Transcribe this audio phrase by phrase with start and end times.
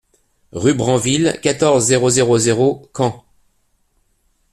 [0.51, 3.23] Rue Branville, quatorze, zéro zéro zéro Caen